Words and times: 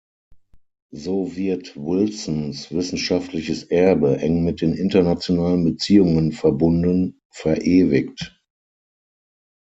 So 0.95 1.35
wird 1.35 1.77
Wilsons 1.77 2.71
wissenschaftliches 2.71 3.65
Erbe, 3.65 4.17
eng 4.17 4.43
mit 4.43 4.61
den 4.61 4.73
internationalen 4.73 5.63
Beziehungen 5.63 6.31
verbunden, 6.31 7.19
verewigt. 7.31 8.41